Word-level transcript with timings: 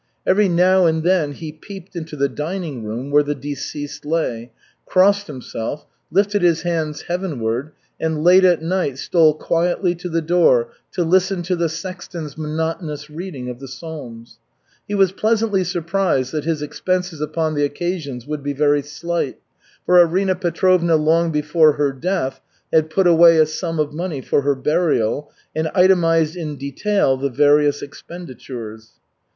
Every 0.25 0.49
now 0.49 0.87
and 0.87 1.03
then 1.03 1.33
he 1.33 1.51
peeped 1.51 1.95
into 1.95 2.15
the 2.15 2.27
dining 2.27 2.83
room 2.83 3.11
where 3.11 3.21
the 3.21 3.35
deceased 3.35 4.03
lay, 4.03 4.51
crossed 4.83 5.27
himself, 5.27 5.85
lifted 6.09 6.41
his 6.41 6.63
hands 6.63 7.03
heavenward, 7.03 7.73
and 7.99 8.23
late 8.23 8.43
at 8.43 8.63
night 8.63 8.97
stole 8.97 9.35
quietly 9.35 9.93
to 9.93 10.09
the 10.09 10.23
door 10.23 10.69
to 10.93 11.03
listen 11.03 11.43
to 11.43 11.55
the 11.55 11.69
sexton's 11.69 12.35
monotonous 12.35 13.11
reading 13.11 13.47
of 13.47 13.59
the 13.59 13.67
Psalms. 13.67 14.39
He 14.87 14.95
was 14.95 15.11
pleasantly 15.11 15.63
surprised 15.63 16.31
that 16.31 16.45
his 16.45 16.63
expenses 16.63 17.21
upon 17.21 17.53
the 17.53 17.63
occasions 17.63 18.25
would 18.25 18.41
be 18.41 18.53
very 18.53 18.81
slight, 18.81 19.37
for 19.85 19.99
Arina 19.99 20.33
Petrovna 20.33 20.95
long 20.95 21.31
before 21.31 21.73
her 21.73 21.91
death 21.91 22.41
had 22.73 22.89
put 22.89 23.05
away 23.05 23.37
a 23.37 23.45
sum 23.45 23.77
of 23.77 23.93
money 23.93 24.21
for 24.21 24.41
her 24.41 24.55
burial 24.55 25.29
and 25.55 25.69
itemized 25.75 26.35
in 26.35 26.55
detail 26.55 27.17
the 27.17 27.29
various 27.29 27.83
expenditures. 27.83 28.93